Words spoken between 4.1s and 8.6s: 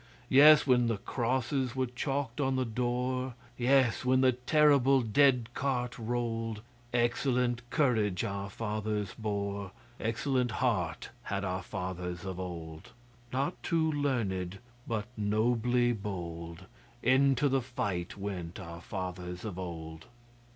the terrible dead cart rolled, Excellent courage our